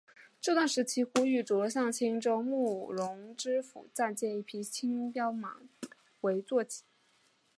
[0.41, 5.57] 这段时期呼延灼向青州慕容知府暂借一匹青鬃马
[6.21, 6.83] 为坐骑。